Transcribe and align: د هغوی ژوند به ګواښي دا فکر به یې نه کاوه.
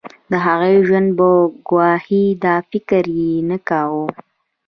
د 0.31 0.33
هغوی 0.45 0.75
ژوند 0.87 1.09
به 1.17 1.29
ګواښي 1.69 2.23
دا 2.43 2.55
فکر 2.69 3.03
به 3.13 3.13
یې 3.15 3.33
نه 3.49 3.57
کاوه. 3.67 4.05